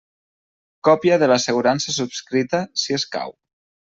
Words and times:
Còpia 0.87 1.19
de 1.23 1.27
l'assegurança 1.33 1.95
subscrita, 1.97 2.65
si 2.85 2.99
escau. 3.01 3.37